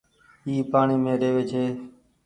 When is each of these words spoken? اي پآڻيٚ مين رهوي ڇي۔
اي 0.47 0.53
پآڻيٚ 0.71 1.01
مين 1.03 1.15
رهوي 1.21 1.43
ڇي۔ 1.51 1.63